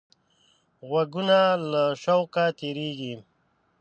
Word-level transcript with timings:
غوږونه 0.87 1.39
له 1.71 1.83
شوقه 2.03 2.45
تیزېږي 2.57 3.13